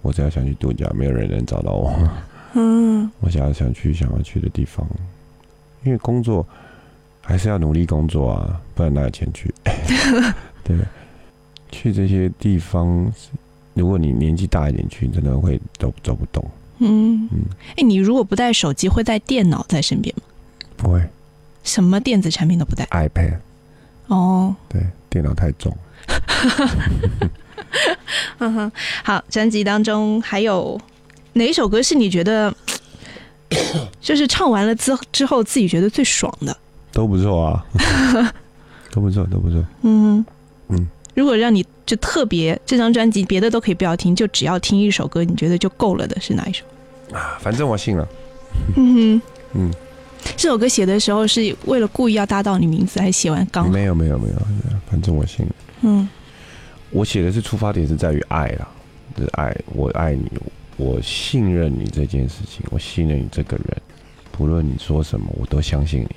[0.02, 1.94] 我只要想去度假，没有人能找到我。
[2.56, 4.86] 嗯， 我想要想去想要去的地方，
[5.84, 6.46] 因为工作
[7.22, 9.54] 还是要努力工作啊，不然哪有钱去？
[10.66, 10.78] 对，
[11.72, 13.10] 去这些地方。
[13.76, 16.46] 如果你年纪大一点去，真的会走走不动。
[16.78, 17.40] 嗯嗯，
[17.76, 20.24] 哎，你如果不带手机，会带电脑在身边吗？
[20.78, 21.02] 不会。
[21.64, 23.38] 什么电子产品都不带？iPad。
[24.08, 24.56] 哦。
[24.70, 25.72] 对，电脑太重。
[28.40, 28.72] 嗯哼，
[29.04, 30.80] 好，专辑当中还有
[31.34, 32.52] 哪一首歌是你觉得
[34.02, 36.58] 就是唱完了之之后自己觉得最爽的？
[36.92, 37.64] 都不错啊，
[38.92, 39.64] 都不错，都不错。
[39.84, 40.26] 嗯
[40.70, 46.66] 嗯，如果让你就特别这张专辑别的都可以不要听，就只要听一首歌，你觉得就够了的是哪一首？
[47.16, 48.08] 啊，反正我信了。
[48.76, 49.22] 嗯哼，
[49.54, 49.72] 嗯，
[50.36, 53.70] 这首歌写的时候是为了故意要搭到你名字，还是写完刚好？
[53.70, 54.36] 没有没有没有，
[54.90, 55.56] 反正我信了。
[55.82, 56.08] 嗯，
[56.92, 58.68] 我写的是出发点是在于爱啦，
[59.18, 60.30] 是爱，我爱你，
[60.78, 63.82] 我信任你这件事情，我信任你这个人，
[64.32, 66.16] 不论你说什么，我都相信你，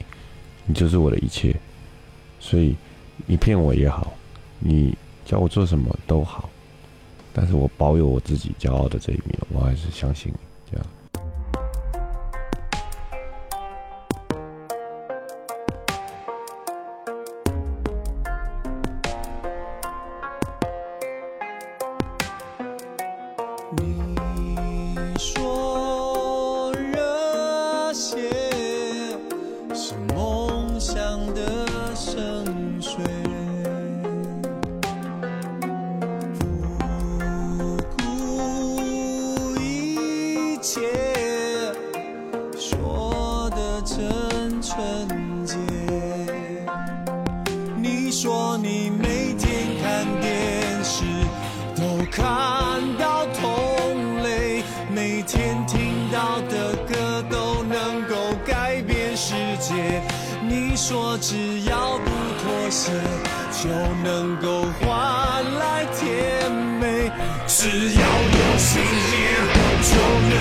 [0.66, 1.54] 你就是我的一切。
[2.38, 2.76] 所以
[3.26, 4.12] 你骗我也好，
[4.60, 6.48] 你叫我做什么都好，
[7.32, 10.38] 但是我保有我自己骄傲的这一面，我还是相信你
[51.76, 52.24] 都看
[52.98, 58.16] 到同类，每天听到的歌都能够
[58.46, 60.02] 改变世界。
[60.48, 62.10] 你说只要不
[62.40, 62.92] 妥协，
[63.52, 63.68] 就
[64.02, 66.50] 能够换来甜
[66.80, 67.10] 美。
[67.46, 69.22] 只要有信念，
[69.82, 69.92] 就
[70.30, 70.34] 能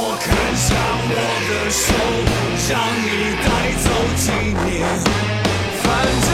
[0.00, 0.68] 我砍下
[1.10, 1.12] 我
[1.48, 1.90] 的手，
[2.70, 3.46] 让你带
[3.82, 4.30] 走纪
[4.62, 4.86] 念。
[5.82, 5.86] 反
[6.22, 6.30] 正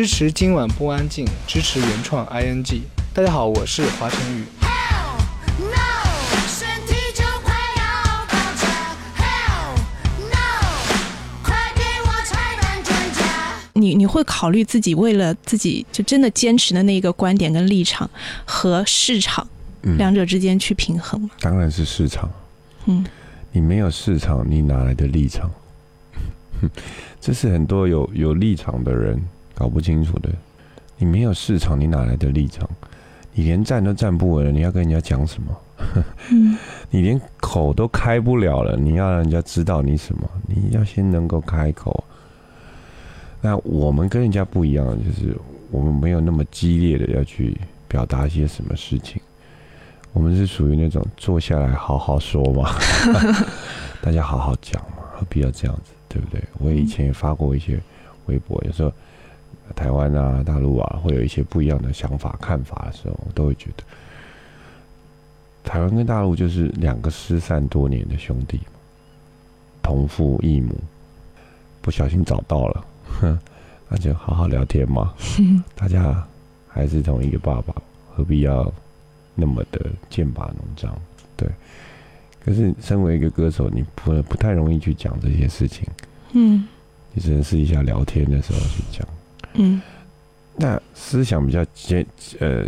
[0.00, 2.80] 支持今晚不安静，支持原创 ing。
[3.12, 4.44] 大大家好，我是华晨宇。
[13.74, 18.08] 你你会考虑自己为了自己就真的坚持的那个观点跟立场
[18.46, 19.46] 和市场
[19.98, 21.28] 两者之间去平衡吗？
[21.40, 22.30] 当然是市场。
[22.86, 23.04] 嗯，
[23.52, 25.50] 你没有市场，你哪来的立场？
[27.20, 29.22] 这是很多有有立场的人
[29.60, 30.30] 搞不清楚的。
[30.96, 32.66] 你没有市场，你哪来的立场？
[33.34, 35.54] 你连站都站不稳了，你要跟人家讲什么？
[36.88, 40.26] 你连口都开不了了，你要让人家知道你什么？
[40.46, 42.02] 你要先能够开口。
[43.42, 45.36] 那我们跟人家不一样，就是
[45.70, 47.54] 我们没有那么激烈的要去
[47.86, 49.20] 表达一些什么事情，
[50.14, 52.74] 我们是属于那种坐下来好好说嘛，
[54.00, 56.42] 大家好好讲嘛，何必要这样子，对不对？
[56.58, 57.78] 我以前也发过一些
[58.26, 58.92] 微博，有时候
[59.74, 63.82] 台湾啊、大陆啊，会有一些不一样的想法、看法的时候，我都会觉得，
[65.64, 68.60] 台湾跟大陆就是两个失散多年的兄弟，
[69.82, 70.74] 同父异母，
[71.80, 72.84] 不小心找到了。
[73.20, 73.38] 哼，
[73.88, 75.14] 那就好好聊天嘛。
[75.74, 76.26] 大家
[76.68, 77.74] 还是同一个爸爸，
[78.14, 78.72] 何必要
[79.34, 80.96] 那么的剑拔弩张？
[81.36, 81.48] 对。
[82.42, 85.86] 可是身为一个歌手，你不不太容易去讲这些事情。
[86.32, 86.66] 嗯。
[87.12, 89.06] 你只能试一下聊天的时候去讲。
[89.54, 89.80] 嗯。
[90.56, 92.04] 那思想比较尖
[92.38, 92.64] 呃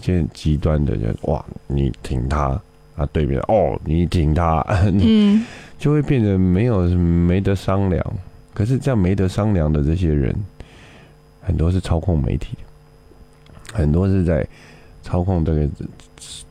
[0.00, 2.60] 尖极端的，人哇，你挺他
[2.96, 4.60] 啊，对面哦，你挺他，
[4.92, 5.44] 嗯，
[5.78, 8.04] 就会变得没有没得商量。
[8.54, 10.34] 可是这样没得商量的这些人，
[11.40, 12.56] 很多是操控媒体，
[13.72, 14.46] 很多是在
[15.02, 15.68] 操控这个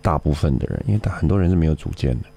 [0.01, 2.27] 大部分的人，因为他很多人是没有主见的。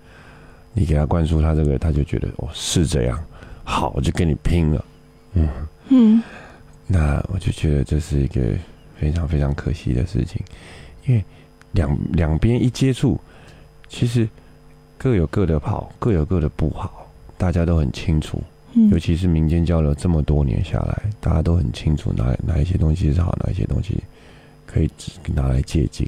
[0.73, 3.19] 你给他灌输他这个，他就觉得哦是这样，
[3.65, 4.85] 好我就跟你拼了。
[5.35, 5.49] 嗯
[5.89, 6.23] 嗯，
[6.93, 8.43] 那我就觉得这是一个
[8.99, 10.43] 非常非常可惜的事情，
[11.07, 11.25] 因为
[11.71, 13.17] 两两边一接触，
[13.89, 14.29] 其实
[14.99, 17.07] 各有各的好，各有各的不好，
[17.39, 18.43] 大家都很清楚。
[18.91, 23.99] 尤其是民间交流这么多年下来，大家都很清楚哪哪一些东西是好，哪一些东西
[24.67, 24.91] 可以
[25.35, 26.07] 拿来借鉴。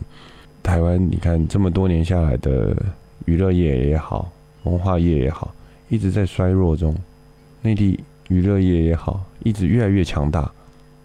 [0.62, 2.76] 台湾，你看这么多年下来的
[3.24, 4.30] 娱乐业也好，
[4.64, 5.54] 文化业也好，
[5.88, 6.92] 一直在衰弱中。
[7.62, 10.50] 内地娱乐业也好，一直越来越强大。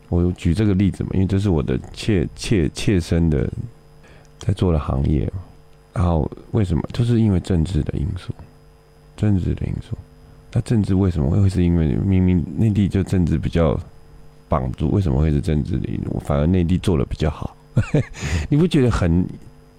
[0.10, 3.49] 我举这个例子嘛，因为这是我的切切切身的
[4.39, 5.32] 在做的行业。
[5.93, 6.84] 然后为什么？
[6.93, 8.32] 就是因为政治的因素，
[9.16, 9.97] 政治的因素。
[10.53, 13.76] 那政治为什么会是因为明明内地就政治比较
[14.47, 16.22] 绑住，为什么会是政治的因素？
[16.24, 17.58] 反而内地做的比较好，
[18.47, 19.26] 你不觉得很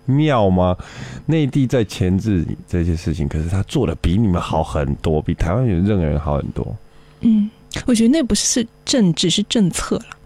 [0.06, 0.76] 妙吗？
[1.24, 6.76] 内地在前置这些事情，可是他做的比你们好很多，比台湾人任何人好很多。
[7.20, 7.48] 嗯，
[7.86, 10.17] 我觉得那不是政治，是政策了。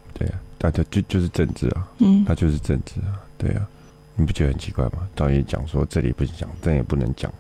[0.63, 3.67] 对啊，大家就就是政治啊，嗯，他就是政治啊，对啊，
[4.15, 5.09] 你不觉得很奇怪吗？
[5.15, 7.33] 导演讲说这里不讲，这也不能讲，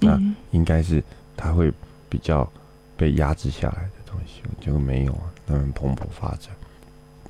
[0.00, 1.02] 那应该是
[1.36, 1.72] 他会。
[2.08, 2.48] 比较
[2.96, 6.50] 被压制下来的东西，结果没有啊，他们蓬勃发展。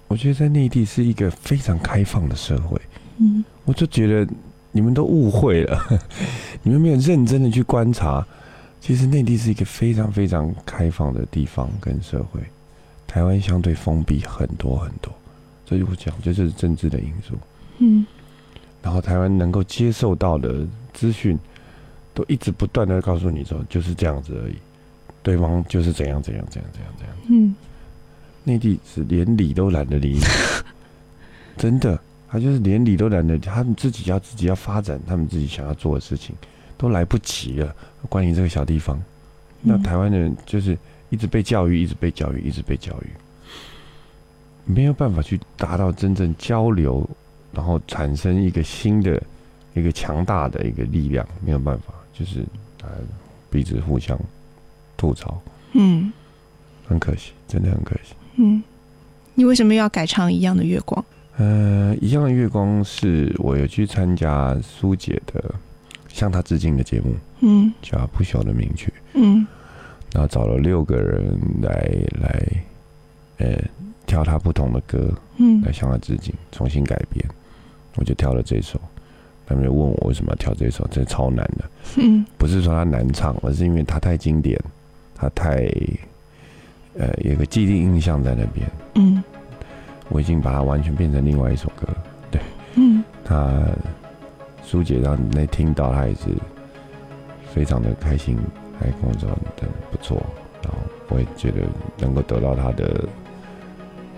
[0.07, 2.78] 我觉得在内地是一个非常开放的社会，
[3.16, 4.30] 嗯，我就觉得
[4.70, 5.82] 你们都误会了，
[6.62, 8.24] 你们没有认真的去观察，
[8.82, 12.39] 其实内地是一个非常非常开放的地方跟社会，
[13.07, 15.11] 台湾相对封闭很多很多，
[15.67, 17.35] 所以我讲这就是政治的因素，
[17.79, 18.07] 嗯，
[18.81, 21.39] 然后台湾能够接受到的资讯，
[22.14, 24.55] 都一直不断的告诉你说就是这样子而已。
[25.23, 27.17] 对方就是怎样怎样怎样怎样怎样。
[27.29, 27.53] 嗯，
[28.45, 30.21] 内地是连理都懒得理，
[31.59, 36.33] 真的，他就是连理都懒得，他们自己要自己要发展他们自己想要做的事情，
[36.79, 37.75] 都来不及了。
[38.09, 39.03] 关于这个小地方，
[39.61, 40.79] 那台湾的人就是
[41.11, 43.11] 一直被教育，一直被教育，一直被教育，
[44.67, 47.09] 没有办法去达到真正交流，
[47.53, 49.23] 然后产生一个新的、
[49.73, 52.45] 一个强大的一个力量，没有办法，就是
[52.83, 52.89] 呃
[53.51, 54.19] 彼此互相。
[54.99, 55.39] 吐槽，
[55.75, 56.11] 嗯，
[56.89, 58.14] 很可惜，真的很可惜。
[58.37, 58.62] 嗯，
[59.35, 60.99] 你为什么要改唱《一样的月光》？
[61.37, 65.55] 呃，《一样的月光》是我有去参加苏姐的
[66.09, 69.47] 向她致敬的节目，嗯，叫《不朽的名曲》，嗯，
[70.14, 71.71] 然后找了六个人来
[72.19, 72.64] 来，
[73.37, 73.62] 呃，
[74.07, 77.25] 挑他不同的歌，嗯，来向他致敬，重新改编，
[77.97, 78.81] 我就挑了这首。
[79.49, 81.65] 他们就问我为什么要挑这首，真的超难的，
[81.99, 84.61] 嗯，不是说它难唱，而是因为它太经典。
[85.15, 85.67] 它太，
[86.99, 88.69] 呃，有个既定印象在那边。
[88.97, 89.23] 嗯，
[90.09, 91.87] 我已经把它完全变成另外一首歌。
[92.31, 92.41] 对，
[92.75, 93.65] 嗯，他
[94.63, 96.23] 苏姐让那听到，他也是
[97.55, 98.37] 非常的开心，
[98.79, 100.21] 还跟我说的不错。
[100.63, 100.79] 然后
[101.09, 101.63] 我也觉得
[101.99, 103.09] 能够得到他的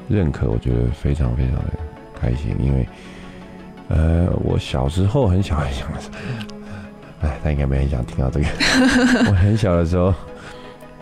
[0.08, 1.64] 认可，我觉得非常非常的
[2.20, 2.88] 开心，因为
[3.88, 6.08] 呃，我小时候很小很小的时
[7.20, 8.46] 候，哎，他应该没很想听到这个。
[9.30, 10.14] 我很小的时候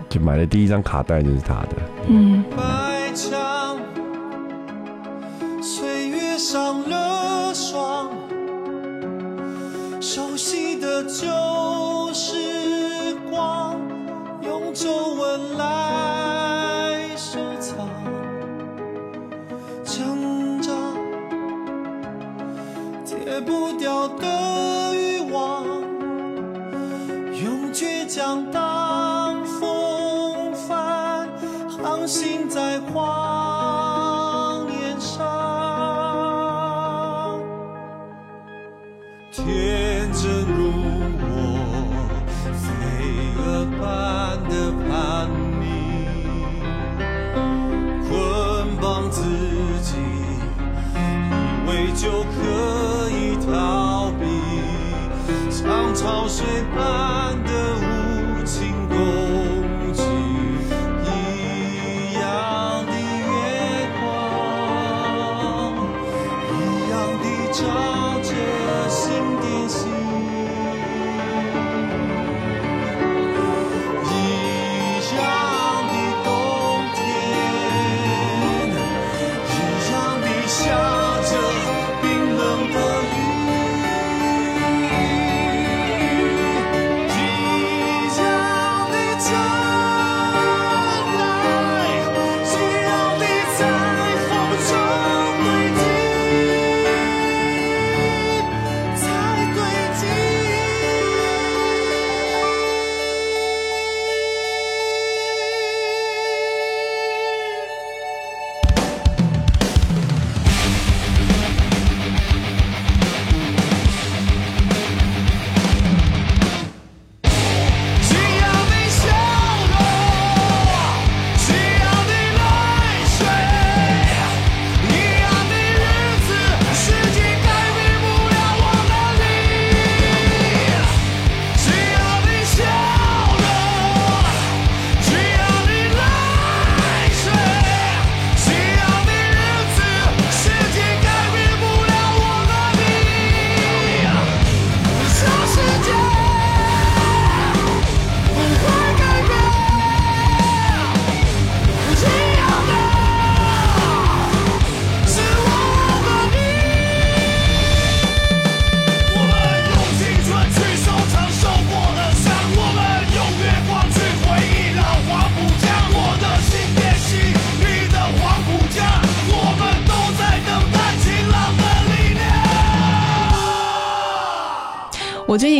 [0.09, 1.77] 就买的第一张卡带就是他的。
[2.09, 2.67] 嗯，白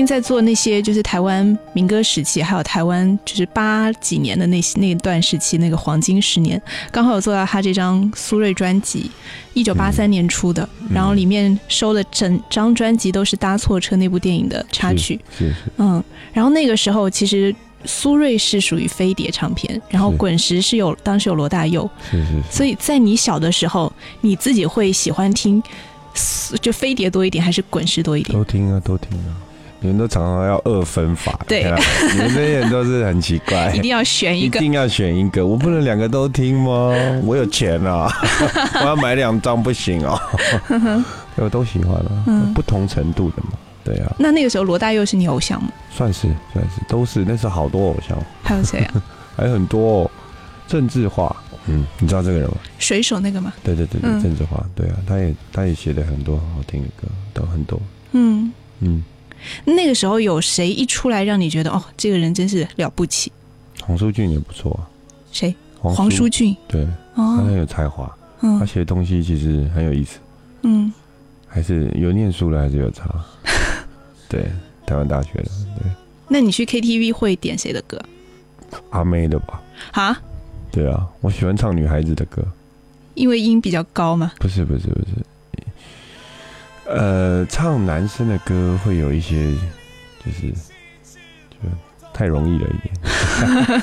[0.07, 6.61] 近在做那些就是台湾民歌时期，还有台湾就是八几年的那些那段时期那个黄金十年，
[6.93, 9.11] 刚好有做到他这张苏芮专辑，
[9.53, 16.03] 一九八三年出的，然后里面收的整张专辑都是《搭错车》那部电影的插曲，是是嗯，
[16.33, 17.55] 然后那个时候其实
[17.85, 25.61] 苏芮是属于飞碟唱片，然后滚石是有当时有罗大佑，是是是，所以在你小的时候，你自己会喜欢听
[26.15, 28.39] 苏就飞碟多一点，还是滚石多一点？
[28.39, 29.43] 都听啊都听啊。
[29.81, 31.79] 你们都常常要二分法，对啊
[32.13, 34.59] 你们这些人都是很奇怪， 一定要选一个。
[34.59, 36.93] 一定要选一个，我不能两个都听吗？
[37.25, 38.11] 我有钱啊，
[38.81, 40.19] 我要买两张不行哦。
[41.37, 43.51] 对我都喜欢啊，嗯不同程度的嘛。
[43.85, 45.69] 对啊，那那个时候罗大佑是你偶像吗？
[45.91, 46.23] 算是
[46.53, 49.03] 算是都是，那时候好多偶像，还有谁啊？
[49.37, 50.11] 还有很多、哦、
[50.67, 51.35] 政治化。
[51.69, 52.57] 嗯，你知道这个人吗？
[52.79, 53.53] 水手那个吗？
[53.63, 54.65] 对对对对，嗯政治化。
[54.75, 57.81] 对啊，他也他也写了很多好听的歌，都很多。
[58.13, 58.51] 嗯，
[58.81, 59.05] 嗯，
[59.65, 63.31] 那个时候有谁一出来让你觉得哦，这个人真是了不起？
[63.83, 64.89] 黄舒骏也不错啊。
[65.33, 65.55] 谁？
[65.81, 66.57] 黄舒骏。
[66.67, 66.83] 对，
[67.15, 68.07] 哦他很哦，有才华，
[68.41, 70.19] 他嗯写的东西其实很有意思，
[70.63, 70.93] 嗯，
[71.47, 73.09] 还是有念书的，还是有差。
[74.29, 74.47] 对，
[74.87, 75.91] 台湾大学的，对，
[76.29, 78.01] 那你去 KTV 会点谁的歌
[78.91, 79.63] 阿妹的吧？
[79.93, 80.21] 啊？
[80.73, 82.43] 对啊，我喜欢唱女孩子的歌，
[83.15, 84.33] 因为音比较高嘛。
[84.39, 85.07] 不是不是不是，
[86.89, 89.53] 呃，唱男生的歌会有一些，
[90.25, 90.53] 就是
[91.51, 91.69] 就
[92.13, 93.83] 太容易了一点。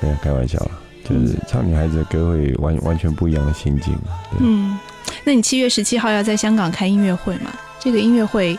[0.00, 0.70] 对啊，开玩笑啦，
[1.04, 3.96] 就是唱女孩子的歌会完完全不一样的心境
[4.40, 4.78] 嗯，
[5.24, 7.52] 那你七月十七号要在香港开音乐会嘛？
[7.78, 8.58] 这个音乐会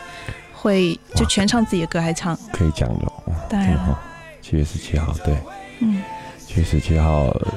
[0.52, 2.38] 会就全唱自己的歌，还唱？
[2.52, 3.12] 可以讲的哦。
[3.48, 3.98] 当然了，
[4.40, 5.36] 七月十七号，对，
[5.80, 6.02] 嗯
[6.38, 7.54] 七月十七号，呃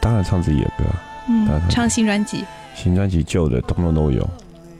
[0.00, 2.44] 当然唱自己的歌啊，嗯，唱新专辑。
[2.74, 4.28] 新专辑旧的通通都有。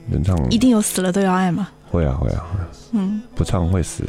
[0.07, 1.69] 能唱一定有死了都要爱吗？
[1.91, 2.45] 会啊会啊
[2.93, 4.05] 嗯，不唱会死。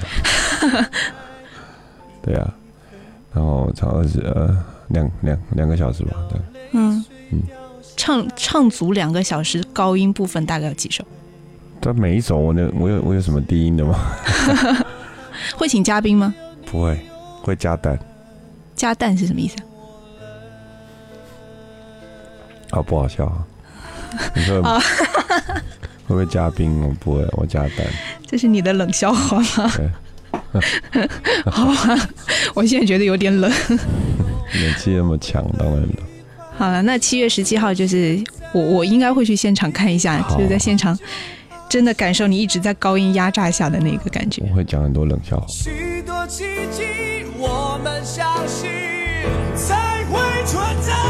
[2.21, 2.53] 对啊，
[3.33, 4.57] 然后唱二十呃
[4.89, 6.39] 两两两个小时吧，对。
[6.73, 7.41] 嗯嗯，
[7.95, 11.03] 唱唱足两个小时，高音部分大概有几首？
[11.79, 13.99] 但每一首我那我有我有什么低音的吗？
[15.55, 16.33] 会请嘉宾吗？
[16.65, 16.99] 不会，
[17.43, 17.97] 会加蛋。
[18.75, 19.55] 加蛋是什么意思？
[22.71, 23.45] 好不好笑啊？
[24.35, 24.61] 你说
[26.07, 26.81] 会不会加冰？
[26.83, 27.85] 我不会，我加蛋。
[28.25, 29.71] 这是你的冷笑话吗？
[31.45, 32.09] 好吧，
[32.53, 33.51] 我现在觉得有点冷。
[33.69, 35.89] 冷气那么强，当然了。
[36.57, 38.21] 好了，那七月十七号就是
[38.53, 40.97] 我，我应该会去现场看一下，就是在现场
[41.67, 44.43] 真的感受你一直在高音压榨下的那个感觉。
[44.49, 45.45] 我会讲很多冷笑话。
[45.47, 46.83] 许多奇迹
[47.37, 48.69] 我们相信
[49.55, 51.04] 才会存在。